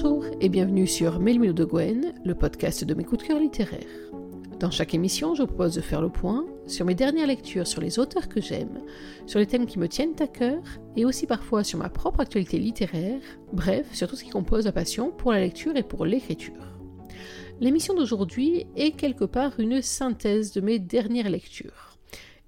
[0.00, 4.12] Bonjour et bienvenue sur Mélimelo de Gwen, le podcast de mes coups de cœur littéraires.
[4.60, 7.98] Dans chaque émission, je propose de faire le point sur mes dernières lectures sur les
[7.98, 8.80] auteurs que j'aime,
[9.26, 10.62] sur les thèmes qui me tiennent à cœur
[10.94, 13.20] et aussi parfois sur ma propre actualité littéraire,
[13.52, 16.78] bref, sur tout ce qui compose la passion pour la lecture et pour l'écriture.
[17.58, 21.97] L'émission d'aujourd'hui est quelque part une synthèse de mes dernières lectures.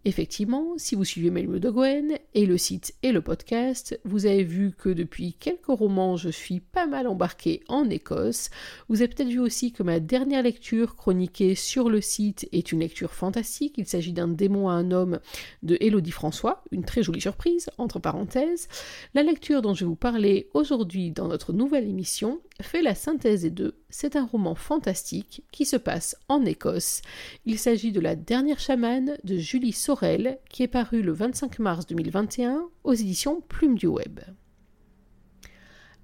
[0.06, 4.44] Effectivement, si vous suivez Melmo de Gwen et le site et le podcast, vous avez
[4.44, 8.48] vu que depuis quelques romans, je suis pas mal embarquée en Écosse.
[8.88, 12.80] Vous avez peut-être vu aussi que ma dernière lecture chroniquée sur le site est une
[12.80, 13.74] lecture fantastique.
[13.76, 15.20] Il s'agit d'un démon à un homme
[15.62, 18.68] de Elodie François, une très jolie surprise, entre parenthèses.
[19.12, 23.42] La lecture dont je vais vous parler aujourd'hui dans notre nouvelle émission fait la synthèse
[23.42, 23.78] des deux.
[23.88, 27.02] C'est un roman fantastique qui se passe en Écosse.
[27.46, 31.86] Il s'agit de La dernière chamane de Julie Sorel qui est paru le 25 mars
[31.86, 34.20] 2021 aux éditions Plume du Web.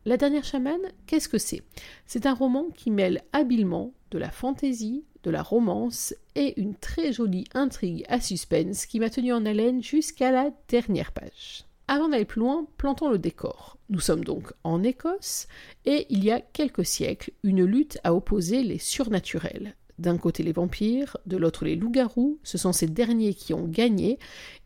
[0.05, 1.63] La dernière chamane, qu'est-ce que c'est?
[2.07, 7.13] C'est un roman qui mêle habilement de la fantaisie, de la romance et une très
[7.13, 11.66] jolie intrigue à suspense qui m'a tenu en haleine jusqu'à la dernière page.
[11.89, 13.79] Avant d'aller plus loin, plantons le décor.
[13.91, 15.47] Nous sommes donc en Écosse,
[15.85, 19.77] et il y a quelques siècles, une lutte à opposer les surnaturels.
[19.99, 24.19] D'un côté les vampires, de l'autre les loups-garous, ce sont ces derniers qui ont gagné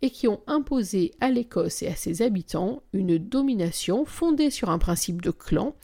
[0.03, 4.79] et qui ont imposé à l'Écosse et à ses habitants une domination fondée sur un
[4.79, 5.77] principe de clan.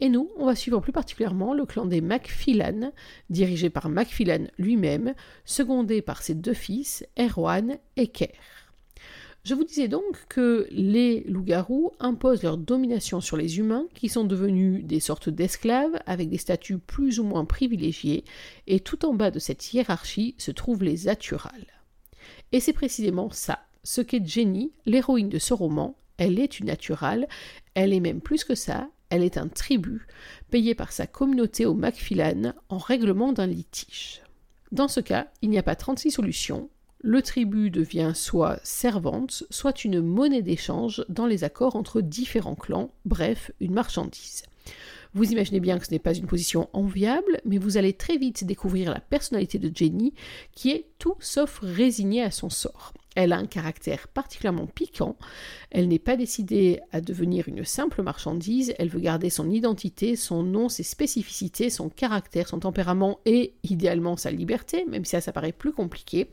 [0.00, 2.92] Et nous, on va suivre plus particulièrement le clan des Macphilan,
[3.28, 8.65] dirigé par Macphilan lui-même, secondé par ses deux fils, Erwan et Kerr.
[9.46, 14.24] Je vous disais donc que les loups-garous imposent leur domination sur les humains, qui sont
[14.24, 18.24] devenus des sortes d'esclaves avec des statuts plus ou moins privilégiés,
[18.66, 21.80] et tout en bas de cette hiérarchie se trouvent les Aturales.
[22.50, 25.96] Et c'est précisément ça, ce qu'est Jenny, l'héroïne de ce roman.
[26.16, 27.28] Elle est une naturale,
[27.74, 30.08] elle est même plus que ça, elle est un tribut,
[30.50, 34.22] payé par sa communauté au Macphilan en règlement d'un litige.
[34.72, 36.68] Dans ce cas, il n'y a pas 36 solutions,
[37.06, 42.90] le tribut devient soit servante, soit une monnaie d'échange dans les accords entre différents clans,
[43.04, 44.42] bref, une marchandise.
[45.14, 48.42] Vous imaginez bien que ce n'est pas une position enviable, mais vous allez très vite
[48.42, 50.14] découvrir la personnalité de Jenny,
[50.50, 52.92] qui est tout sauf résignée à son sort.
[53.16, 55.16] Elle a un caractère particulièrement piquant,
[55.70, 60.42] elle n'est pas décidée à devenir une simple marchandise, elle veut garder son identité, son
[60.42, 65.52] nom, ses spécificités, son caractère, son tempérament et idéalement sa liberté, même si ça, paraît
[65.52, 66.30] plus compliqué,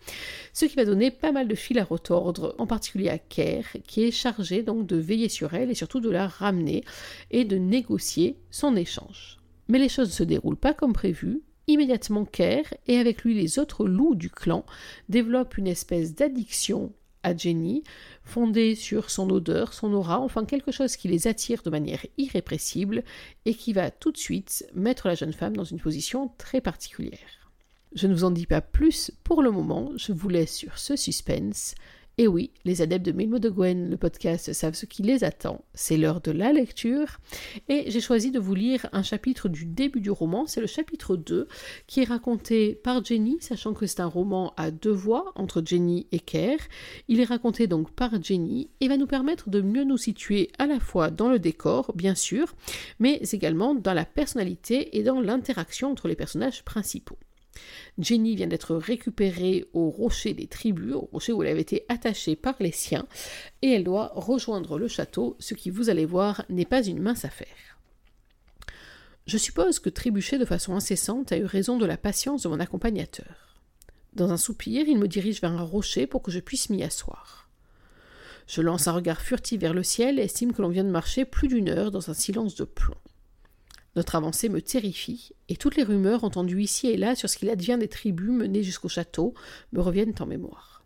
[0.53, 4.03] ce qui va donner pas mal de fil à retordre, en particulier à Kerr, qui
[4.03, 6.83] est chargé donc de veiller sur elle et surtout de la ramener
[7.31, 9.37] et de négocier son échange.
[9.67, 13.57] Mais les choses ne se déroulent pas comme prévu, Immédiatement, Kerr, et avec lui les
[13.59, 14.65] autres loups du clan,
[15.09, 16.91] développent une espèce d'addiction
[17.23, 17.83] à Jenny,
[18.23, 23.03] fondée sur son odeur, son aura, enfin quelque chose qui les attire de manière irrépressible
[23.45, 27.49] et qui va tout de suite mettre la jeune femme dans une position très particulière.
[27.95, 30.95] Je ne vous en dis pas plus pour le moment, je vous laisse sur ce
[30.95, 31.75] suspense
[32.19, 35.65] et oui, les adeptes de Mille de Gwen, le podcast, savent ce qui les attend.
[35.73, 37.19] C'est l'heure de la lecture.
[37.69, 40.45] Et j'ai choisi de vous lire un chapitre du début du roman.
[40.45, 41.47] C'est le chapitre 2
[41.87, 46.05] qui est raconté par Jenny, sachant que c'est un roman à deux voix entre Jenny
[46.11, 46.59] et Kerr.
[47.07, 50.67] Il est raconté donc par Jenny et va nous permettre de mieux nous situer à
[50.67, 52.53] la fois dans le décor, bien sûr,
[52.99, 57.17] mais également dans la personnalité et dans l'interaction entre les personnages principaux.
[57.97, 62.35] Jenny vient d'être récupérée au rocher des tribus, au rocher où elle avait été attachée
[62.35, 63.07] par les siens,
[63.61, 67.25] et elle doit rejoindre le château, ce qui, vous allez voir, n'est pas une mince
[67.25, 67.77] affaire.
[69.25, 72.59] Je suppose que trébucher de façon incessante a eu raison de la patience de mon
[72.59, 73.55] accompagnateur.
[74.13, 77.49] Dans un soupir, il me dirige vers un rocher pour que je puisse m'y asseoir.
[78.47, 81.23] Je lance un regard furtif vers le ciel et estime que l'on vient de marcher
[81.23, 82.97] plus d'une heure dans un silence de plomb.
[83.95, 87.49] Notre avancée me terrifie, et toutes les rumeurs entendues ici et là sur ce qu'il
[87.49, 89.33] advient des tribus menées jusqu'au château
[89.71, 90.83] me reviennent en mémoire.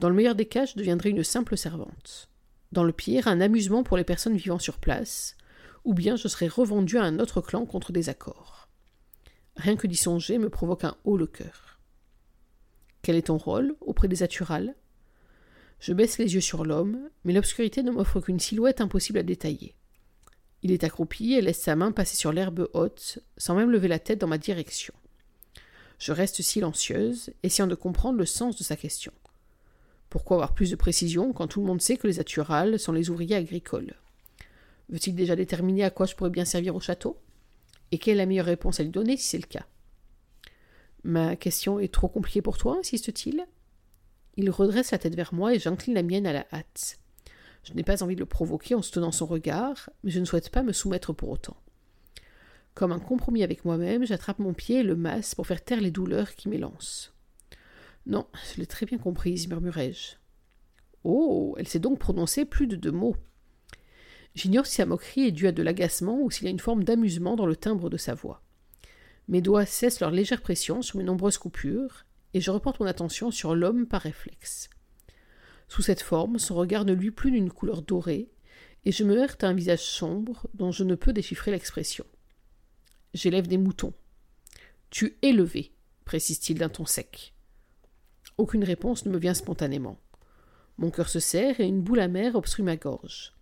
[0.00, 2.28] Dans le meilleur des cas, je deviendrai une simple servante.
[2.72, 5.36] Dans le pire, un amusement pour les personnes vivant sur place,
[5.84, 8.68] ou bien je serai revendue à un autre clan contre des accords.
[9.56, 11.78] Rien que d'y songer me provoque un haut le cœur.
[13.02, 14.74] Quel est ton rôle auprès des Aturales?
[15.78, 19.74] Je baisse les yeux sur l'homme, mais l'obscurité ne m'offre qu'une silhouette impossible à détailler.
[20.64, 23.98] Il est accroupi et laisse sa main passer sur l'herbe haute, sans même lever la
[23.98, 24.94] tête dans ma direction.
[25.98, 29.12] Je reste silencieuse, essayant de comprendre le sens de sa question.
[30.08, 33.10] Pourquoi avoir plus de précision quand tout le monde sait que les Aturales sont les
[33.10, 33.94] ouvriers agricoles?
[34.88, 37.18] Veut-il déjà déterminer à quoi je pourrais bien servir au château?
[37.92, 39.66] Et quelle est la meilleure réponse à lui donner si c'est le cas?
[41.02, 43.46] Ma question est trop compliquée pour toi, insiste-t-il
[44.38, 46.98] Il redresse la tête vers moi et j'incline la mienne à la hâte.
[47.64, 50.24] Je n'ai pas envie de le provoquer en se tenant son regard, mais je ne
[50.24, 51.56] souhaite pas me soumettre pour autant.
[52.74, 55.90] Comme un compromis avec moi-même, j'attrape mon pied et le masse pour faire taire les
[55.90, 57.14] douleurs qui m'élancent.
[58.06, 60.16] Non, je l'ai très bien comprise, murmurai-je.
[61.04, 63.16] Oh, elle s'est donc prononcée plus de deux mots.
[64.34, 66.84] J'ignore si sa moquerie est due à de l'agacement ou s'il y a une forme
[66.84, 68.42] d'amusement dans le timbre de sa voix.
[69.28, 73.30] Mes doigts cessent leur légère pression sur mes nombreuses coupures, et je reporte mon attention
[73.30, 74.68] sur l'homme par réflexe.
[75.74, 78.30] Sous cette forme, son regard ne luit plus d'une couleur dorée,
[78.84, 82.04] et je me heurte à un visage sombre dont je ne peux déchiffrer l'expression.
[83.12, 83.92] J'élève des moutons.
[84.90, 85.72] Tu es levé,
[86.04, 87.34] précise-t-il d'un ton sec.
[88.38, 89.98] Aucune réponse ne me vient spontanément.
[90.78, 93.34] Mon cœur se serre et une boule amère obstrue ma gorge.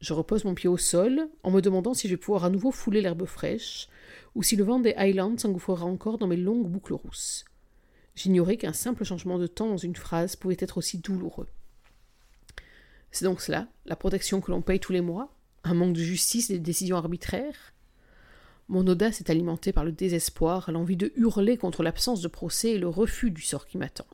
[0.00, 2.70] Je repose mon pied au sol en me demandant si je vais pouvoir à nouveau
[2.70, 3.88] fouler l'herbe fraîche
[4.36, 7.44] ou si le vent des Highlands s'engouffrera encore dans mes longues boucles rousses.
[8.16, 11.48] J'ignorais qu'un simple changement de temps dans une phrase pouvait être aussi douloureux.
[13.12, 15.34] C'est donc cela, la protection que l'on paye tous les mois
[15.64, 17.72] Un manque de justice et des décisions arbitraires
[18.68, 22.78] Mon audace est alimentée par le désespoir, l'envie de hurler contre l'absence de procès et
[22.78, 24.06] le refus du sort qui m'attend.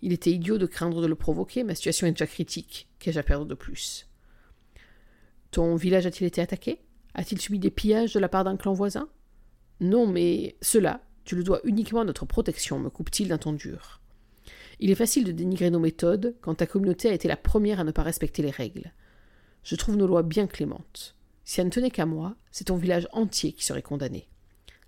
[0.00, 2.88] Il était idiot de craindre de le provoquer, ma situation est déjà critique.
[2.98, 4.08] Qu'ai-je à perdre de plus?
[5.52, 6.80] Ton village a-t-il été attaqué?
[7.14, 9.08] A-t-il subi des pillages de la part d'un clan voisin?
[9.80, 14.00] Non, mais cela, tu le dois uniquement à notre protection, me coupe-t-il d'un ton dur.
[14.80, 17.84] Il est facile de dénigrer nos méthodes quand ta communauté a été la première à
[17.84, 18.92] ne pas respecter les règles.
[19.62, 21.14] Je trouve nos lois bien clémentes.
[21.44, 24.28] Si elles ne tenaient qu'à moi, c'est ton village entier qui serait condamné.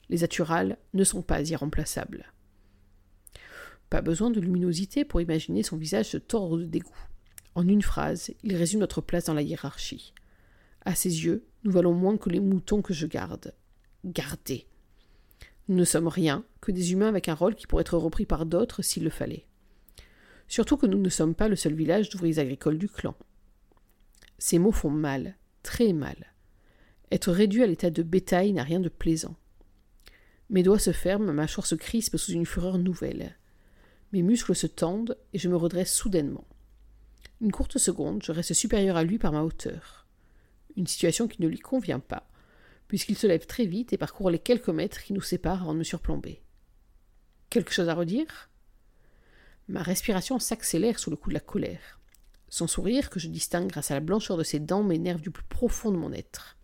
[0.09, 2.33] Les Aturales ne sont pas irremplaçables.
[3.91, 7.07] Pas besoin de luminosité pour imaginer son visage se tordre de dégoût.
[7.55, 10.13] En une phrase, il résume notre place dans la hiérarchie.
[10.85, 13.55] À ses yeux, nous valons moins que les moutons que je garde.
[14.05, 14.67] Gardez.
[15.69, 18.45] Nous ne sommes rien que des humains avec un rôle qui pourrait être repris par
[18.45, 19.47] d'autres s'il le fallait.
[20.47, 23.15] Surtout que nous ne sommes pas le seul village d'ouvriers agricoles du clan.
[24.39, 26.35] Ces mots font mal, très mal.
[27.11, 29.37] Être réduit à l'état de bétail n'a rien de plaisant.
[30.51, 33.37] Mes doigts se ferment, ma mâchoire se crispe sous une fureur nouvelle.
[34.13, 36.47] Mes muscles se tendent et je me redresse soudainement.
[37.41, 40.07] Une courte seconde, je reste supérieur à lui par ma hauteur.
[40.77, 42.29] Une situation qui ne lui convient pas,
[42.95, 45.81] puisqu'il se lève très vite et parcourt les quelques mètres qui nous séparent avant de
[45.81, 46.45] me surplomber.
[47.51, 48.51] Quelque chose à redire?
[49.67, 51.99] Ma respiration s'accélère sous le coup de la colère.
[52.49, 55.43] Son sourire, que je distingue grâce à la blancheur de ses dents, m'énerve du plus
[55.43, 56.57] profond de mon être.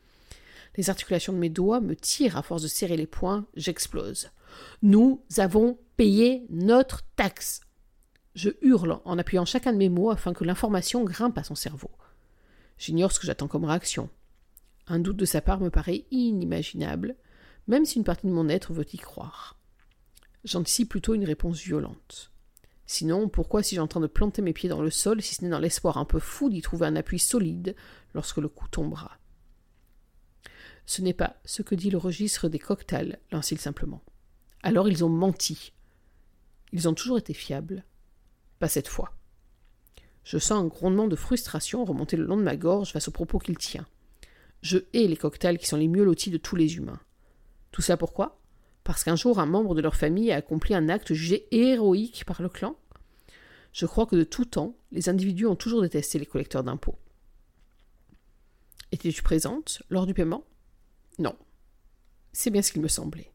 [0.77, 4.31] Les articulations de mes doigts me tirent à force de serrer les poings, j'explose.
[4.83, 7.63] Nous avons payé notre taxe.
[8.37, 11.91] Je hurle en appuyant chacun de mes mots afin que l'information grimpe à son cerveau.
[12.79, 14.11] J'ignore ce que j'attends comme réaction.
[14.91, 17.15] Un doute de sa part me paraît inimaginable,
[17.69, 19.57] même si une partie de mon être veut y croire.
[20.43, 22.33] J'anticipe plutôt une réponse violente.
[22.87, 25.51] Sinon, pourquoi suis-je en train de planter mes pieds dans le sol si ce n'est
[25.51, 27.77] dans l'espoir un peu fou d'y trouver un appui solide
[28.15, 29.17] lorsque le coup tombera?
[30.87, 34.03] Ce n'est pas ce que dit le registre des cocktails, lance-t-il simplement.
[34.65, 35.73] Alors ils ont menti.
[36.73, 37.85] Ils ont toujours été fiables.
[38.59, 39.13] Pas cette fois.
[40.25, 43.39] Je sens un grondement de frustration remonter le long de ma gorge face aux propos
[43.39, 43.87] qu'il tient.
[44.63, 47.01] Je hais les cocktails qui sont les mieux lotis de tous les humains.
[47.73, 48.41] Tout ça pourquoi?
[48.85, 52.43] Parce qu'un jour un membre de leur famille a accompli un acte jugé héroïque par
[52.43, 52.77] le clan?
[53.73, 56.99] Je crois que de tout temps, les individus ont toujours détesté les collecteurs d'impôts.
[58.93, 60.45] Étais-tu présente lors du paiement?
[61.19, 61.37] Non.
[62.33, 63.33] C'est bien ce qu'il me semblait.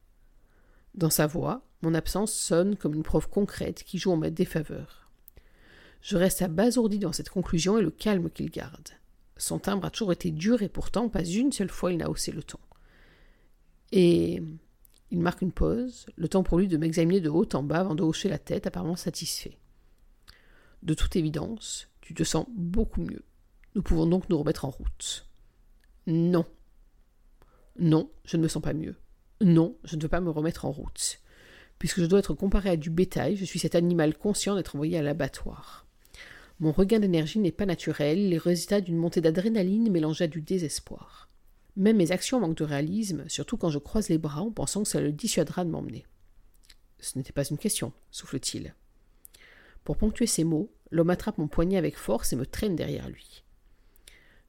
[0.94, 5.10] Dans sa voix, mon absence sonne comme une preuve concrète qui joue en ma défaveur.
[6.02, 8.90] Je reste abasourdi dans cette conclusion et le calme qu'il garde.
[9.38, 12.32] Son timbre a toujours été dur et pourtant pas une seule fois il n'a haussé
[12.32, 12.60] le ton.
[13.92, 14.42] Et
[15.12, 17.96] il marque une pause, le temps pour lui de m'examiner de haut en bas avant
[17.96, 19.58] de hocher la tête, apparemment satisfait.
[20.84, 23.24] De toute évidence, tu te sens beaucoup mieux.
[23.76, 25.28] Nous pouvons donc nous remettre en route.
[26.08, 26.46] Non.
[27.78, 28.96] Non, je ne me sens pas mieux.
[29.42, 31.20] Non, je ne veux pas me remettre en route.
[31.78, 34.98] Puisque je dois être comparé à du bétail, je suis cet animal conscient d'être envoyé
[34.98, 35.85] à l'abattoir.
[36.60, 41.30] Mon regain d'énergie n'est pas naturel, les résultats d'une montée d'adrénaline mélangée du désespoir.
[41.76, 44.90] Même mes actions manquent de réalisme, surtout quand je croise les bras en pensant que
[44.90, 46.06] ça le dissuadera de m'emmener.
[47.00, 48.74] Ce n'était pas une question, souffle-t-il.
[49.84, 53.44] Pour ponctuer ces mots, l'homme attrape mon poignet avec force et me traîne derrière lui.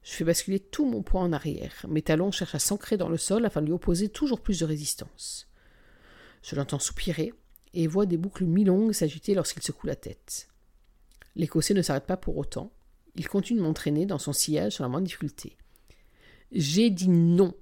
[0.01, 1.85] Je fais basculer tout mon poids en arrière.
[1.89, 4.65] Mes talons cherchent à s'ancrer dans le sol afin de lui opposer toujours plus de
[4.65, 5.49] résistance.
[6.41, 7.33] Je l'entends soupirer
[7.73, 10.47] et vois des boucles mi-longues s'agiter lorsqu'il secoue la tête.
[11.37, 12.73] L'Écossais ne s'arrête pas pour autant.
[13.15, 15.55] Il continue de m'entraîner dans son sillage sans la moindre difficulté.
[16.51, 17.53] J'ai dit non.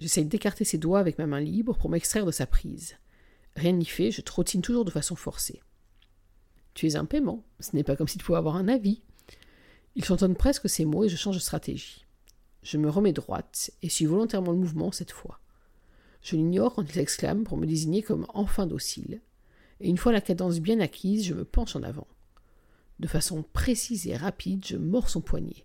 [0.00, 2.96] J'essaye d'écarter ses doigts avec ma main libre pour m'extraire de sa prise.
[3.54, 5.62] Rien n'y fait, je trottine toujours de façon forcée.
[6.74, 9.02] Tu es un paiement, ce n'est pas comme si tu pouvais avoir un avis.
[9.94, 12.04] Il chantonne presque ces mots et je change de stratégie.
[12.64, 15.38] Je me remets droite et suis volontairement le mouvement cette fois.
[16.20, 19.20] Je l'ignore quand il s'exclame pour me désigner comme enfin docile,
[19.78, 22.08] et une fois la cadence bien acquise, je me penche en avant.
[22.98, 25.64] De façon précise et rapide, je mords son poignet,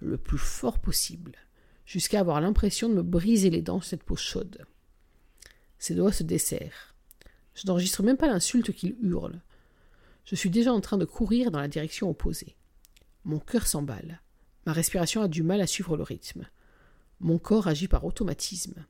[0.00, 1.32] le plus fort possible,
[1.86, 4.66] jusqu'à avoir l'impression de me briser les dents sur cette peau chaude.
[5.78, 6.94] Ses doigts se desserrent.
[7.54, 9.40] Je n'enregistre même pas l'insulte qu'il hurle.
[10.24, 12.56] Je suis déjà en train de courir dans la direction opposée.
[13.24, 14.20] Mon cœur s'emballe.
[14.66, 16.46] Ma respiration a du mal à suivre le rythme.
[17.20, 18.86] Mon corps agit par automatisme.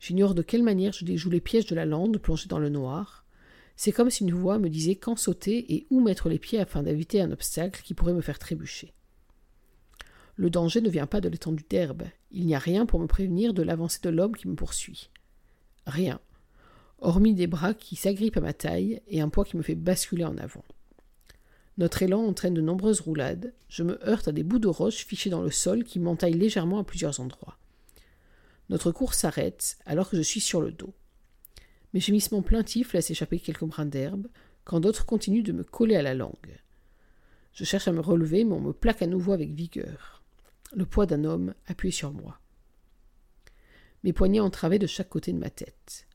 [0.00, 3.21] J'ignore de quelle manière je déjoue les pièges de la lande plongée dans le noir.
[3.84, 6.84] C'est comme si une voix me disait quand sauter et où mettre les pieds afin
[6.84, 8.92] d'éviter un obstacle qui pourrait me faire trébucher.
[10.36, 12.04] Le danger ne vient pas de l'étendue d'herbe.
[12.30, 15.10] Il n'y a rien pour me prévenir de l'avancée de l'homme qui me poursuit.
[15.84, 16.20] Rien,
[17.00, 20.24] hormis des bras qui s'agrippent à ma taille et un poids qui me fait basculer
[20.24, 20.64] en avant.
[21.76, 23.52] Notre élan entraîne de nombreuses roulades.
[23.68, 26.78] Je me heurte à des bouts de roche fichés dans le sol qui m'entaillent légèrement
[26.78, 27.58] à plusieurs endroits.
[28.68, 30.94] Notre course s'arrête alors que je suis sur le dos.
[31.92, 34.28] Mes gémissements plaintifs laissent échapper quelques brins d'herbe,
[34.64, 36.60] quand d'autres continuent de me coller à la langue.
[37.52, 40.22] Je cherche à me relever, mais on me plaque à nouveau avec vigueur.
[40.74, 42.38] Le poids d'un homme appuyé sur moi.
[44.04, 46.06] Mes poignets entravés de chaque côté de ma tête.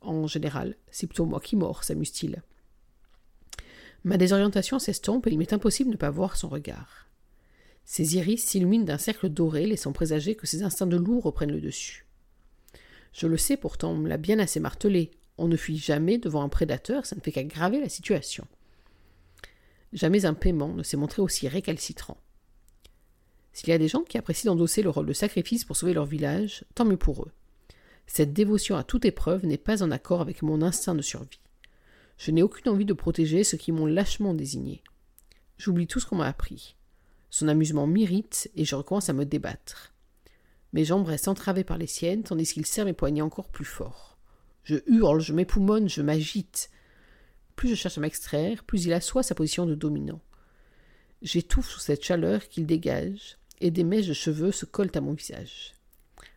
[0.00, 2.42] En général, c'est plutôt moi qui mords, s'amuse-t-il.
[4.04, 7.08] Ma désorientation s'estompe et il m'est impossible de ne pas voir son regard.
[7.84, 11.60] Ses iris s'illuminent d'un cercle doré, laissant présager que ses instincts de loup reprennent le
[11.60, 12.06] dessus.
[13.12, 15.10] Je le sais pourtant, on me l'a bien assez martelé.
[15.38, 18.46] On ne fuit jamais devant un prédateur, ça ne fait qu'aggraver la situation.
[19.92, 22.18] Jamais un paiement ne s'est montré aussi récalcitrant.
[23.52, 26.06] S'il y a des gens qui apprécient d'endosser le rôle de sacrifice pour sauver leur
[26.06, 27.32] village, tant mieux pour eux.
[28.06, 31.40] Cette dévotion à toute épreuve n'est pas en accord avec mon instinct de survie.
[32.18, 34.82] Je n'ai aucune envie de protéger ceux qui m'ont lâchement désigné.
[35.58, 36.76] J'oublie tout ce qu'on m'a appris.
[37.30, 39.94] Son amusement m'irrite et je recommence à me débattre.
[40.72, 44.18] Mes jambes restent entravées par les siennes tandis qu'il serre mes poignets encore plus fort.
[44.62, 46.70] Je hurle, je m'époumonne, je m'agite.
[47.56, 50.20] Plus je cherche à m'extraire, plus il assoit sa position de dominant.
[51.22, 55.12] J'étouffe sous cette chaleur qu'il dégage, et des mèches de cheveux se collent à mon
[55.12, 55.74] visage.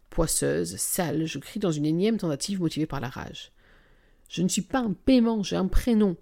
[0.10, 3.52] Poisseuse, sale, je crie dans une énième tentative motivée par la rage.
[4.30, 6.18] Je ne suis pas un paiement, j'ai un prénom.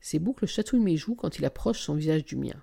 [0.00, 2.62] Ses boucles chatouillent mes joues quand il approche son visage du mien.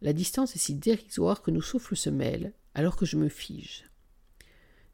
[0.00, 3.84] La distance est si dérisoire que nos souffles se mêlent, alors que je me fige.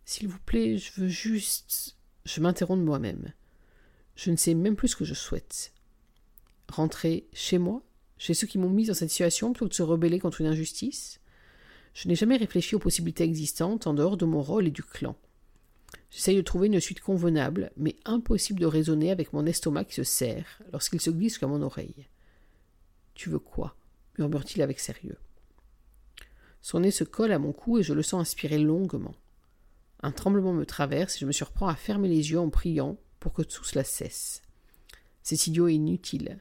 [0.05, 1.97] S'il vous plaît, je veux juste.
[2.25, 3.33] Je m'interromps moi-même.
[4.17, 5.73] Je ne sais même plus ce que je souhaite.
[6.69, 7.83] Rentrer chez moi,
[8.19, 10.47] chez ceux qui m'ont mis dans cette situation plutôt que de se rebeller contre une
[10.47, 11.21] injustice
[11.95, 15.17] Je n'ai jamais réfléchi aux possibilités existantes en dehors de mon rôle et du clan.
[16.11, 20.05] J'essaye de trouver une suite convenable, mais impossible de raisonner avec mon estomac qui se
[20.05, 22.09] serre lorsqu'il se glisse comme mon oreille.
[23.15, 23.77] Tu veux quoi?
[24.19, 25.19] murmure-t-il avec sérieux.
[26.63, 29.15] Son nez se colle à mon cou et je le sens inspirer longuement.
[30.03, 33.33] Un tremblement me traverse et je me surprends à fermer les yeux en priant pour
[33.33, 34.43] que tout cela cesse.
[35.23, 36.41] C'est idiot et inutile.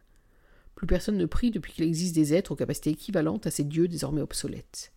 [0.76, 3.88] Plus personne ne prie depuis qu'il existe des êtres aux capacités équivalentes à ces dieux
[3.88, 4.94] désormais obsolètes.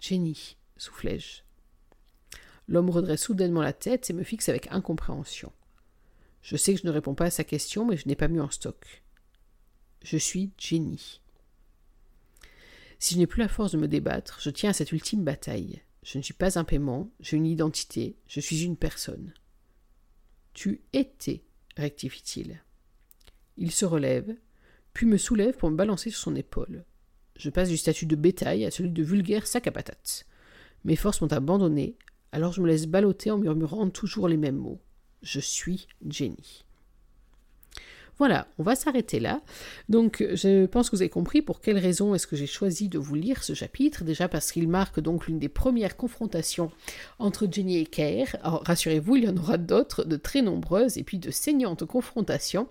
[0.00, 1.42] Jenny, soufflai-je.
[2.66, 5.52] L'homme redresse soudainement la tête et me fixe avec incompréhension.
[6.42, 8.42] Je sais que je ne réponds pas à sa question, mais je n'ai pas mieux
[8.42, 9.02] en stock.
[10.02, 11.20] Je suis Jenny.
[12.98, 15.82] Si je n'ai plus la force de me débattre, je tiens à cette ultime bataille.
[16.02, 19.32] Je ne suis pas un paiement, j'ai une identité, je suis une personne.
[20.52, 21.44] Tu étais,
[21.76, 22.62] rectifie-t-il.
[23.56, 24.34] Il se relève,
[24.92, 26.84] puis me soulève pour me balancer sur son épaule.
[27.36, 30.26] Je passe du statut de bétail à celui de vulgaire sac à patates.
[30.84, 31.96] Mes forces m'ont abandonné,
[32.32, 34.80] alors je me laisse balloter en murmurant toujours les mêmes mots.
[35.22, 36.64] Je suis Jenny.
[38.18, 39.40] Voilà, on va s'arrêter là.
[39.88, 42.98] Donc, je pense que vous avez compris pour quelle raison est-ce que j'ai choisi de
[42.98, 44.04] vous lire ce chapitre.
[44.04, 46.70] Déjà parce qu'il marque donc l'une des premières confrontations
[47.18, 48.36] entre Jenny et Kerr.
[48.42, 52.68] Rassurez-vous, il y en aura d'autres, de très nombreuses, et puis de saignantes confrontations.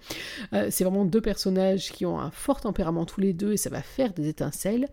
[0.54, 3.70] Euh, c'est vraiment deux personnages qui ont un fort tempérament tous les deux, et ça
[3.70, 4.88] va faire des étincelles.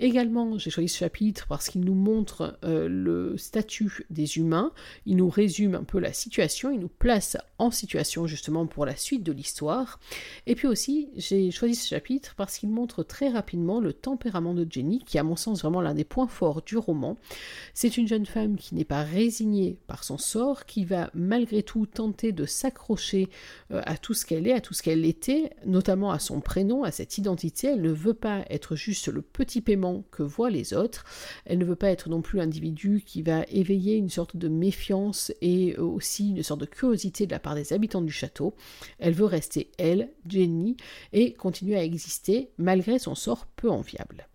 [0.00, 4.72] Également, j'ai choisi ce chapitre parce qu'il nous montre euh, le statut des humains,
[5.06, 8.96] il nous résume un peu la situation, il nous place en situation justement pour la
[8.96, 9.87] suite de l'histoire.
[10.46, 14.66] Et puis aussi, j'ai choisi ce chapitre parce qu'il montre très rapidement le tempérament de
[14.68, 17.16] Jenny, qui est à mon sens vraiment l'un des points forts du roman.
[17.74, 21.86] C'est une jeune femme qui n'est pas résignée par son sort, qui va malgré tout
[21.86, 23.28] tenter de s'accrocher
[23.72, 26.84] euh, à tout ce qu'elle est, à tout ce qu'elle était, notamment à son prénom,
[26.84, 27.68] à cette identité.
[27.68, 31.04] Elle ne veut pas être juste le petit paiement que voient les autres.
[31.44, 35.32] Elle ne veut pas être non plus l'individu qui va éveiller une sorte de méfiance
[35.40, 38.54] et aussi une sorte de curiosité de la part des habitants du château.
[38.98, 40.76] Elle veut rester elle, Jenny,
[41.12, 44.28] et continuer à exister malgré son sort peu enviable.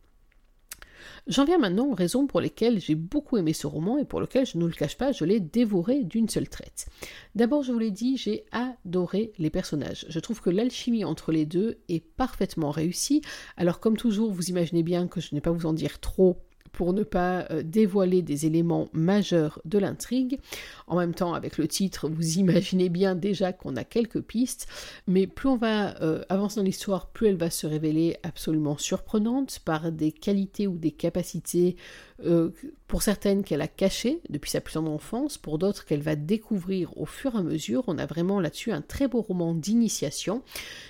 [1.28, 4.46] J'en viens maintenant aux raisons pour lesquelles j'ai beaucoup aimé ce roman et pour lesquelles,
[4.46, 6.88] je ne le cache pas, je l'ai dévoré d'une seule traite.
[7.36, 10.06] D'abord, je vous l'ai dit, j'ai adoré les personnages.
[10.10, 13.22] Je trouve que l'alchimie entre les deux est parfaitement réussie.
[13.56, 16.42] Alors comme toujours, vous imaginez bien que je n'ai pas vous en dire trop
[16.74, 20.40] pour ne pas euh, dévoiler des éléments majeurs de l'intrigue.
[20.88, 24.68] En même temps, avec le titre, vous imaginez bien déjà qu'on a quelques pistes,
[25.08, 29.60] mais plus on va euh, avancer dans l'histoire, plus elle va se révéler absolument surprenante
[29.64, 31.78] par des qualités ou des capacités
[32.26, 32.50] euh,
[32.88, 36.96] pour certaines qu'elle a cachées depuis sa plus tendre enfance, pour d'autres qu'elle va découvrir
[36.96, 37.84] au fur et à mesure.
[37.88, 40.44] On a vraiment là-dessus un très beau roman d'initiation,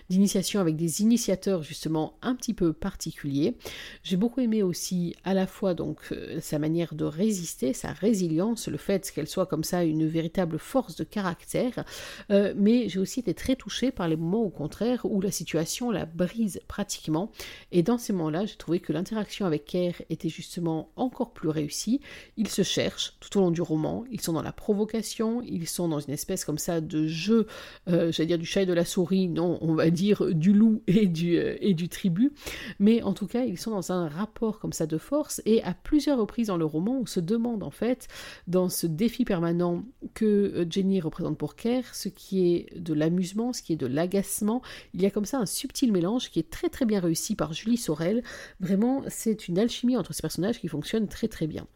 [0.10, 3.56] d'initiation avec des initiateurs justement un petit peu particuliers.
[4.04, 8.68] J'ai beaucoup aimé aussi à la fois donc euh, sa manière de résister, sa résilience,
[8.68, 11.84] le fait qu'elle soit comme ça une véritable force de caractère,
[12.32, 15.92] euh, mais j'ai aussi été très touchée par les moments au contraire où la situation
[15.92, 17.32] la brise pratiquement.
[17.72, 22.02] Et dans ces moments-là, j'ai trouvé que l'interaction avec Kerr était justement encore plus réussi.
[22.38, 25.88] Ils se cherchent tout au long du roman, ils sont dans la provocation, ils sont
[25.88, 27.48] dans une espèce comme ça de jeu,
[27.88, 30.82] euh, j'allais dire du chat et de la souris, non, on va dire du loup
[30.88, 32.34] et du, euh, et du tribut,
[32.80, 35.74] mais en tout cas, ils sont dans un rapport comme ça de force, et à
[35.74, 38.08] plusieurs reprises dans le roman, on se demande en fait,
[38.48, 43.54] dans ce défi permanent que euh, Jenny représente pour Kerr, ce qui est de l'amusement,
[43.54, 44.62] ce qui est de l'agacement,
[44.94, 47.54] il y a comme ça un subtil mélange qui est très très bien réussi par
[47.54, 48.24] Julie Sorel,
[48.60, 51.68] vraiment c'est une alchimie entre ces personnages qui fonctionne très très bien.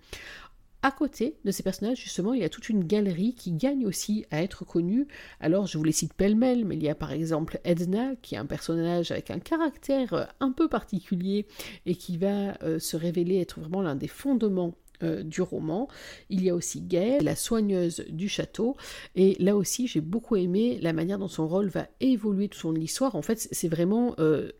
[0.84, 4.26] À côté de ces personnages, justement, il y a toute une galerie qui gagne aussi
[4.30, 5.08] à être connue.
[5.40, 8.38] Alors, je vous les cite pêle-mêle, mais il y a par exemple Edna, qui est
[8.38, 11.48] un personnage avec un caractère euh, un peu particulier
[11.88, 15.88] et qui va euh, se révéler être vraiment l'un des fondements euh, du roman.
[16.30, 18.78] Il y a aussi Gaëlle, la soigneuse du château,
[19.16, 22.78] et là aussi j'ai beaucoup aimé la manière dont son rôle va évoluer tout de
[22.78, 23.16] l'histoire.
[23.16, 24.16] En fait, c'est vraiment,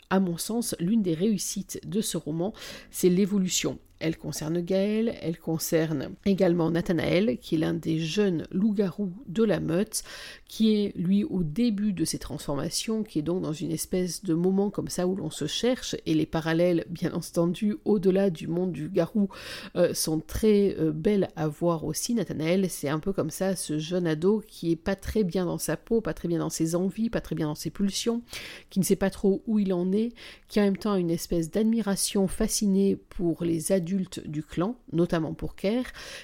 [0.10, 2.54] à mon sens, l'une des réussites de ce roman,
[2.92, 3.80] c'est l'évolution.
[4.00, 9.60] Elle concerne Gaël, elle concerne également Nathanaël, qui est l'un des jeunes loups-garous de la
[9.60, 10.04] meute,
[10.48, 14.34] qui est lui au début de ses transformations, qui est donc dans une espèce de
[14.34, 18.72] moment comme ça où l'on se cherche, et les parallèles, bien entendu, au-delà du monde
[18.72, 19.30] du garou,
[19.76, 22.14] euh, sont très euh, belles à voir aussi.
[22.14, 25.58] Nathanaël, c'est un peu comme ça, ce jeune ado qui est pas très bien dans
[25.58, 28.22] sa peau, pas très bien dans ses envies, pas très bien dans ses pulsions,
[28.70, 30.14] qui ne sait pas trop où il en est,
[30.48, 35.34] qui en même temps a une espèce d'admiration fascinée pour les adultes du clan, notamment
[35.34, 35.84] pour Kerr,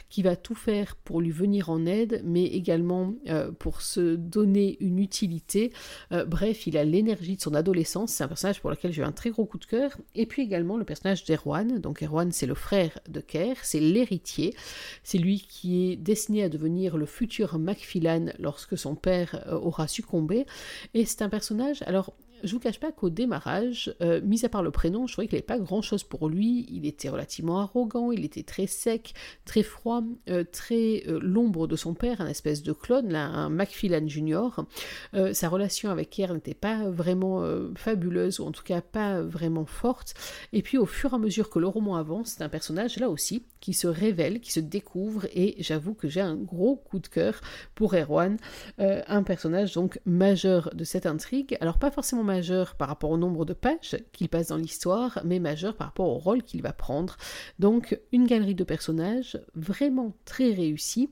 [0.10, 4.78] qui va tout faire pour lui venir en aide, mais également euh, pour se donner
[4.80, 5.72] une utilité.
[6.12, 9.06] Euh, bref, il a l'énergie de son adolescence, c'est un personnage pour lequel j'ai eu
[9.06, 9.98] un très gros coup de cœur.
[10.16, 14.56] Et puis également le personnage d'Erwan, donc Erwan c'est le frère de Kerr, c'est l'héritier,
[15.04, 19.88] c'est lui qui est destiné à devenir le futur Macfillan lorsque son père euh, aura
[19.88, 20.46] succombé.
[20.94, 24.64] Et c'est un personnage, alors je vous cache pas qu'au démarrage, euh, mis à part
[24.64, 26.68] le prénom, je trouvais qu'il n'y avait pas grand chose pour lui.
[26.70, 29.14] Il était relativement arrogant, il était très sec,
[29.46, 34.08] très froid, euh, très euh, l'ombre de son père, un espèce de clone, un Macfillan
[34.08, 34.66] Junior.
[35.34, 37.44] sa relation avec Kerr n'était pas vraiment
[37.76, 40.14] fabuleuse, ou en tout cas pas vraiment forte.
[40.52, 43.10] Et puis au fur et à mesure que le roman avance, c'est un personnage là
[43.10, 47.08] aussi qui se révèle, qui se découvre, et j'avoue que j'ai un gros coup de
[47.08, 47.40] cœur
[47.76, 48.38] pour Erwan,
[48.78, 51.58] un personnage donc majeur de cette intrigue.
[51.62, 52.33] Alors pas forcément majeur
[52.78, 56.18] par rapport au nombre de pages qu'il passe dans l'histoire, mais majeur par rapport au
[56.18, 57.18] rôle qu'il va prendre.
[57.60, 61.10] Donc une galerie de personnages vraiment très réussie,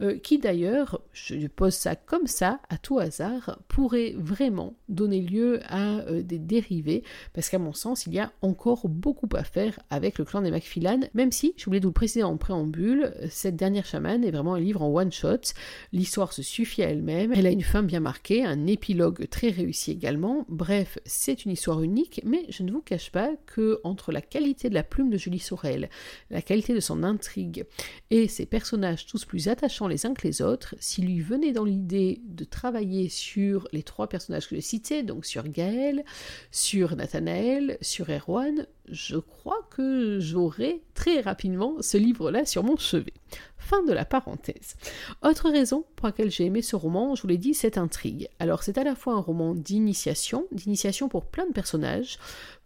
[0.00, 5.60] euh, qui d'ailleurs, je pose ça comme ça, à tout hasard, pourrait vraiment donner lieu
[5.66, 9.78] à euh, des dérivés, parce qu'à mon sens, il y a encore beaucoup à faire
[9.90, 13.56] avec le clan des Macfillan, même si, je voulais vous le préciser en préambule, cette
[13.56, 15.52] dernière chamane est vraiment un livre en one-shot,
[15.92, 19.92] l'histoire se suffit à elle-même, elle a une fin bien marquée, un épilogue très réussi
[19.92, 24.20] également, Bref, c'est une histoire unique, mais je ne vous cache pas que entre la
[24.20, 25.90] qualité de la plume de Julie Sorel,
[26.30, 27.64] la qualité de son intrigue
[28.10, 31.64] et ses personnages tous plus attachants les uns que les autres, s'il lui venait dans
[31.64, 36.04] l'idée de travailler sur les trois personnages que j'ai cités, donc sur Gaël,
[36.52, 43.14] sur Nathanaël, sur Erwan, je crois que j'aurai très rapidement ce livre-là sur mon chevet.
[43.56, 44.76] Fin de la parenthèse.
[45.22, 48.28] Autre raison pour laquelle j'ai aimé ce roman, je vous l'ai dit, cette intrigue.
[48.38, 52.18] Alors c'est à la fois un roman d'initiation, d'initiation pour plein de personnages,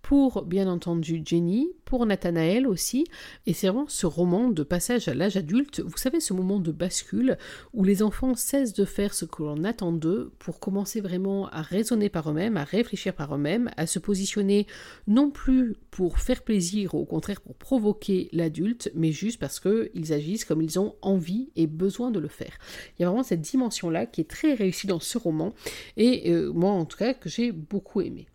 [0.07, 3.07] pour bien entendu Jenny, pour Nathanaël aussi,
[3.45, 6.71] et c'est vraiment ce roman de passage à l'âge adulte, vous savez ce moment de
[6.71, 7.37] bascule
[7.75, 11.61] où les enfants cessent de faire ce que l'on attend d'eux pour commencer vraiment à
[11.61, 14.69] raisonner par eux-mêmes, à réfléchir par eux-mêmes, à se positionner
[15.09, 20.45] non plus pour faire plaisir, au contraire pour provoquer l'adulte, mais juste parce qu'ils agissent
[20.45, 22.59] comme ils ont envie et besoin de le faire.
[22.97, 25.53] Il y a vraiment cette dimension-là qui est très réussie dans ce roman,
[25.97, 28.29] et euh, moi en tout cas que j'ai beaucoup aimé.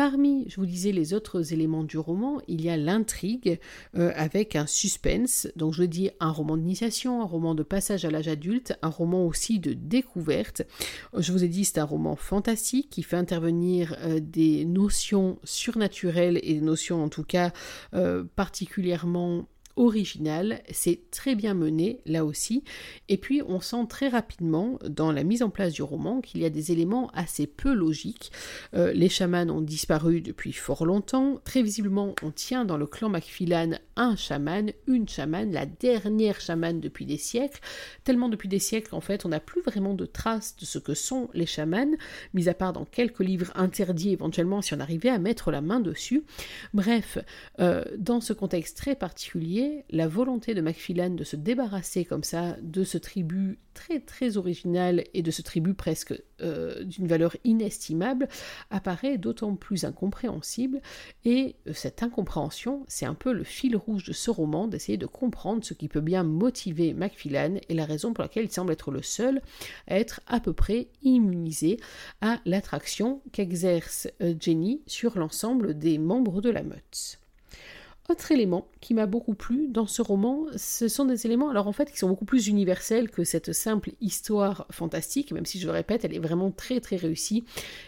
[0.00, 3.60] Parmi, je vous disais, les autres éléments du roman, il y a l'intrigue
[3.98, 5.46] euh, avec un suspense.
[5.56, 9.26] Donc je dis un roman d'initiation, un roman de passage à l'âge adulte, un roman
[9.26, 10.62] aussi de découverte.
[11.14, 16.40] Je vous ai dit c'est un roman fantastique qui fait intervenir euh, des notions surnaturelles
[16.44, 17.52] et des notions en tout cas
[17.92, 22.64] euh, particulièrement original, c'est très bien mené là aussi,
[23.08, 26.44] et puis on sent très rapidement dans la mise en place du roman qu'il y
[26.44, 28.32] a des éléments assez peu logiques.
[28.74, 33.08] Euh, les chamans ont disparu depuis fort longtemps, très visiblement on tient dans le clan
[33.08, 37.60] Macfillan un chaman, une chamane, la dernière chamane depuis des siècles,
[38.04, 40.94] tellement depuis des siècles qu'en fait on n'a plus vraiment de traces de ce que
[40.94, 41.96] sont les chamans,
[42.34, 45.80] mis à part dans quelques livres interdits éventuellement si on arrivait à mettre la main
[45.80, 46.24] dessus.
[46.74, 47.18] Bref,
[47.60, 49.59] euh, dans ce contexte très particulier,
[49.90, 55.04] la volonté de Macfillan de se débarrasser comme ça de ce tribut très très original
[55.14, 58.28] et de ce tribut presque euh, d'une valeur inestimable
[58.70, 60.80] apparaît d'autant plus incompréhensible
[61.24, 65.06] et euh, cette incompréhension c'est un peu le fil rouge de ce roman d'essayer de
[65.06, 68.90] comprendre ce qui peut bien motiver Macfillan et la raison pour laquelle il semble être
[68.90, 69.40] le seul
[69.86, 71.78] à être à peu près immunisé
[72.20, 77.19] à l'attraction qu'exerce euh, Jenny sur l'ensemble des membres de la meute.
[78.10, 81.72] Autre élément qui m'a beaucoup plu dans ce roman, ce sont des éléments, alors en
[81.72, 85.72] fait, qui sont beaucoup plus universels que cette simple histoire fantastique, même si je le
[85.72, 87.44] répète, elle est vraiment très très réussie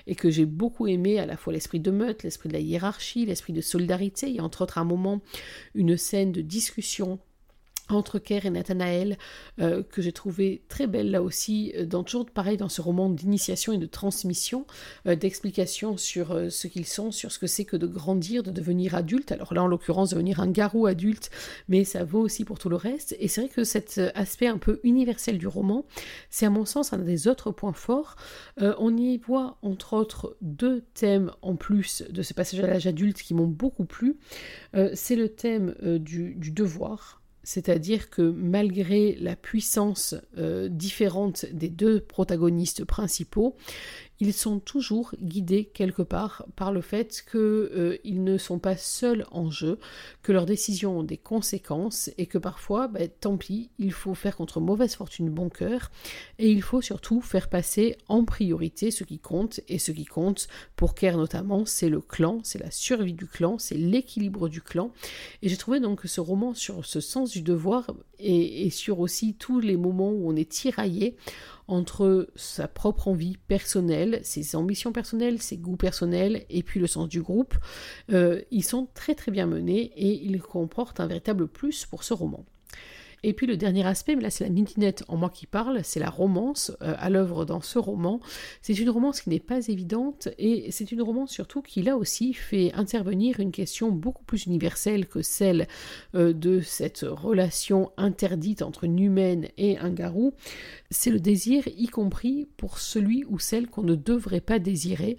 [0.07, 3.27] et que j'ai beaucoup aimé à la fois l'esprit de meute, l'esprit de la hiérarchie,
[3.27, 4.29] l'esprit de solidarité.
[4.29, 5.23] Il y a entre autres un moment
[5.75, 7.19] une scène de discussion
[7.89, 9.19] entre Kerr et Nathanaël,
[9.61, 13.11] euh, que j'ai trouvé très belle là aussi, euh, dans toujours pareil dans ce roman
[13.11, 14.67] d'initiation et de transmission,
[15.07, 18.95] euh, d'explication sur ce qu'ils sont, sur ce que c'est que de grandir, de devenir
[18.95, 19.33] adulte.
[19.33, 21.31] Alors là, en l'occurrence, devenir un garou adulte,
[21.69, 23.17] mais ça vaut aussi pour tout le reste.
[23.19, 25.85] Et c'est vrai que cet aspect un peu universel du roman,
[26.31, 28.17] c'est à mon sens un des autres points forts.
[28.59, 33.21] on y voit entre autres deux thèmes en plus de ce passage à l'âge adulte
[33.23, 34.17] qui m'ont beaucoup plu.
[34.95, 42.85] c'est le thème du devoir c'est-à-dire que malgré la puissance euh, différente des deux protagonistes
[42.85, 43.57] principaux,
[44.23, 49.27] ils sont toujours guidés quelque part par le fait qu'ils euh, ne sont pas seuls
[49.33, 49.81] en jeu,
[50.23, 54.37] que leurs décisions ont des conséquences et que parfois, ben, tant pis, il faut faire
[54.37, 55.91] contre mauvaise fortune bon cœur
[56.39, 60.47] et il faut surtout faire passer en priorité ce qui compte et ce qui compte
[60.77, 64.93] pour Kerr notamment, c'est le clan, c'est la survie du clan, c'est l'équilibre du clan
[65.43, 69.59] et j'ai trouvé donc ce roman sur ce sens du devoir et sur aussi tous
[69.59, 71.17] les moments où on est tiraillé
[71.73, 77.09] entre sa propre envie personnelle, ses ambitions personnelles, ses goûts personnels et puis le sens
[77.09, 77.55] du groupe.
[78.13, 82.13] Euh, ils sont très très bien menés et ils comportent un véritable plus pour ce
[82.13, 82.45] roman.
[83.25, 86.01] Et puis le dernier aspect, mais là c'est la midinette en moi qui parle, c'est
[86.01, 88.21] la romance euh, à l'œuvre dans ce roman.
[88.63, 92.35] C'est une romance qui n'est pas évidente et c'est une romance surtout qui là aussi
[92.35, 95.69] fait intervenir une question beaucoup plus universelle que celle
[96.17, 100.35] euh, de cette relation interdite entre une humaine et un garou.
[100.91, 105.17] C'est le désir, y compris pour celui ou celle qu'on ne devrait pas désirer,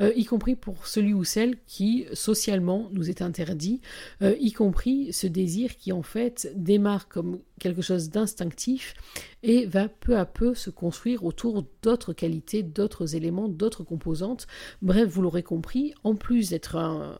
[0.00, 3.80] euh, y compris pour celui ou celle qui socialement nous est interdit,
[4.20, 8.94] y compris ce désir qui en fait démarre comme quelque chose d'instinctif
[9.42, 14.46] et va peu à peu se construire autour d'autres qualités, d'autres éléments, d'autres composantes.
[14.82, 16.76] Bref, vous l'aurez compris, en plus d'être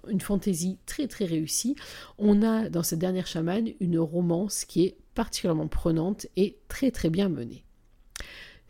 [0.09, 1.77] une fantaisie très très réussie,
[2.19, 7.11] on a dans cette dernière chamane une romance qui est particulièrement prenante et très très
[7.11, 7.65] bien menée.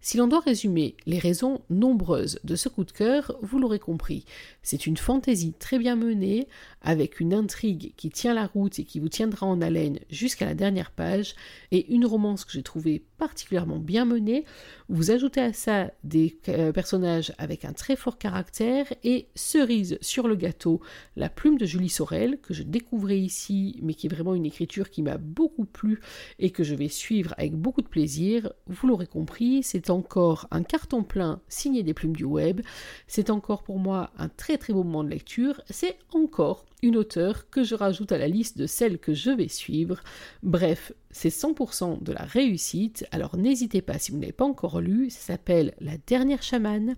[0.07, 4.27] Si l'on doit résumer les raisons nombreuses de ce coup de cœur, vous l'aurez compris,
[4.63, 6.47] c'est une fantaisie très bien menée,
[6.83, 10.55] avec une intrigue qui tient la route et qui vous tiendra en haleine jusqu'à la
[10.55, 11.35] dernière page,
[11.71, 14.45] et une romance que j'ai trouvée particulièrement bien menée.
[14.89, 20.29] Vous ajoutez à ça des euh, personnages avec un très fort caractère, et cerise sur
[20.29, 20.81] le gâteau,
[21.17, 24.91] la plume de Julie Sorel, que je découvrais ici, mais qui est vraiment une écriture
[24.91, 26.01] qui m'a beaucoup plu
[26.39, 28.53] et que je vais suivre avec beaucoup de plaisir.
[28.67, 32.61] Vous l'aurez compris, c'est encore un carton plein signé des plumes du web,
[33.07, 37.49] c'est encore pour moi un très très beau moment de lecture, c'est encore une auteure
[37.49, 40.03] que je rajoute à la liste de celles que je vais suivre.
[40.43, 45.09] Bref, c'est 100% de la réussite, alors n'hésitez pas si vous n'avez pas encore lu,
[45.09, 46.97] ça s'appelle La dernière chamane,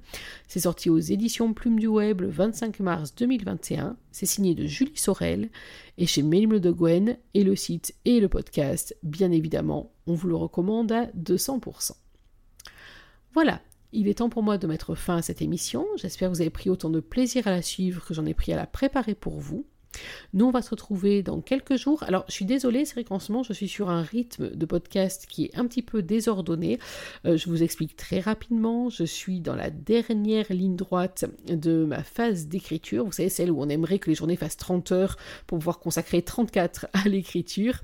[0.48, 4.96] c'est sorti aux éditions Plume du Web le 25 mars 2021, c'est signé de Julie
[4.96, 5.50] Sorel
[5.98, 10.26] et chez Mélimle de Gwen et le site et le podcast, bien évidemment, on vous
[10.26, 11.92] le recommande à 200%.
[13.34, 13.60] Voilà,
[13.92, 15.86] il est temps pour moi de mettre fin à cette émission.
[15.96, 18.52] J'espère que vous avez pris autant de plaisir à la suivre que j'en ai pris
[18.52, 19.64] à la préparer pour vous.
[20.32, 22.02] Nous, on va se retrouver dans quelques jours.
[22.04, 25.26] Alors, je suis désolée, c'est vrai ce moment, je suis sur un rythme de podcast
[25.28, 26.78] qui est un petit peu désordonné.
[27.24, 28.88] Euh, je vous explique très rapidement.
[28.90, 33.04] Je suis dans la dernière ligne droite de ma phase d'écriture.
[33.04, 36.22] Vous savez, celle où on aimerait que les journées fassent 30 heures pour pouvoir consacrer
[36.22, 37.80] 34 à l'écriture.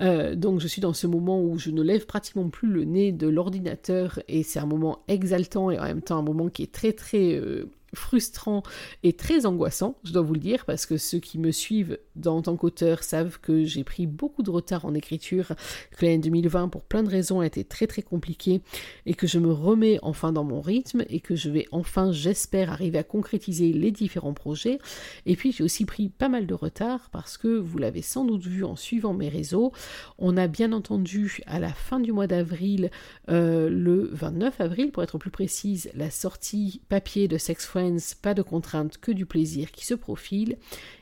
[0.00, 3.12] Euh, donc, je suis dans ce moment où je ne lève pratiquement plus le nez
[3.12, 6.72] de l'ordinateur et c'est un moment exaltant et en même temps un moment qui est
[6.72, 8.62] très très euh, frustrant
[9.02, 12.42] et très angoissant, je dois vous le dire, parce que ceux qui me suivent en
[12.42, 15.52] tant qu'auteur savent que j'ai pris beaucoup de retard en écriture,
[15.96, 18.62] que l'année 2020, pour plein de raisons, a été très très compliquée,
[19.06, 22.72] et que je me remets enfin dans mon rythme, et que je vais enfin, j'espère,
[22.72, 24.78] arriver à concrétiser les différents projets.
[25.26, 28.46] Et puis j'ai aussi pris pas mal de retard, parce que vous l'avez sans doute
[28.46, 29.72] vu en suivant mes réseaux,
[30.18, 32.90] on a bien entendu à la fin du mois d'avril,
[33.28, 37.66] euh, le 29 avril pour être plus précise, la sortie papier de Sex
[38.22, 40.58] pas de contraintes, que du plaisir qui se profile.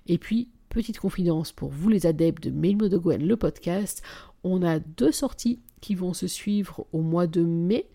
[0.06, 4.02] Et puis, petite confidence pour vous les adeptes de Mail de Gwen, le podcast,
[4.44, 7.88] on a deux sorties qui vont se suivre au mois de mai,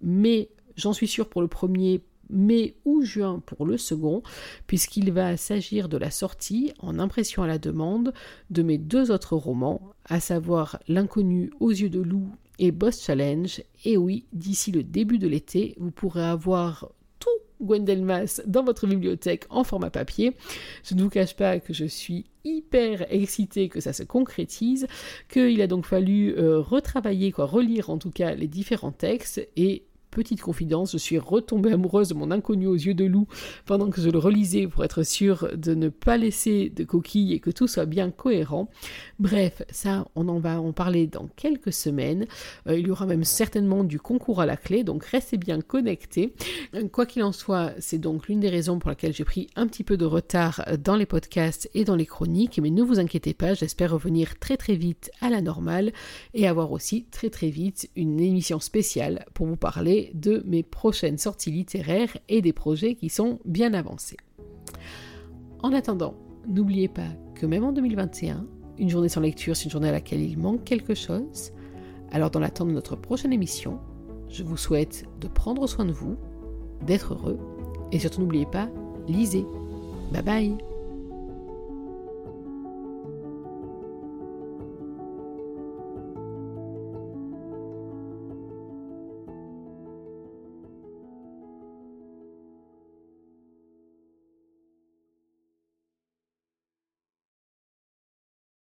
[0.00, 4.22] mais j'en suis sûr pour le premier mai ou juin pour le second,
[4.66, 8.12] puisqu'il va s'agir de la sortie, en impression à la demande,
[8.50, 13.62] de mes deux autres romans, à savoir L'inconnu aux yeux de loup et Boss Challenge.
[13.84, 16.90] Et oui, d'ici le début de l'été, vous pourrez avoir
[17.60, 20.32] Gwendelmas dans votre bibliothèque en format papier.
[20.84, 24.86] Je ne vous cache pas que je suis hyper excitée que ça se concrétise,
[25.28, 29.84] qu'il a donc fallu euh, retravailler, quoi, relire en tout cas les différents textes et
[30.14, 33.26] petite confidence, je suis retombée amoureuse de mon inconnu aux yeux de loup
[33.66, 37.40] pendant que je le relisais pour être sûre de ne pas laisser de coquilles et
[37.40, 38.70] que tout soit bien cohérent.
[39.18, 42.26] Bref, ça, on en va en parler dans quelques semaines.
[42.68, 46.32] Euh, il y aura même certainement du concours à la clé, donc restez bien connectés.
[46.74, 49.66] Euh, quoi qu'il en soit, c'est donc l'une des raisons pour laquelle j'ai pris un
[49.66, 53.34] petit peu de retard dans les podcasts et dans les chroniques, mais ne vous inquiétez
[53.34, 55.92] pas, j'espère revenir très très vite à la normale
[56.34, 59.56] et avoir aussi très très vite une émission spéciale pour vous
[60.14, 64.16] de mes prochaines sorties littéraires et des projets qui sont bien avancés.
[65.62, 66.14] En attendant,
[66.46, 68.46] n'oubliez pas que même en 2021,
[68.78, 71.52] une journée sans lecture, c'est une journée à laquelle il manque quelque chose.
[72.10, 73.78] Alors dans l'attente de notre prochaine émission,
[74.28, 76.16] je vous souhaite de prendre soin de vous,
[76.86, 77.38] d'être heureux,
[77.92, 78.68] et surtout n'oubliez pas,
[79.08, 79.44] lisez.
[80.12, 80.73] Bye bye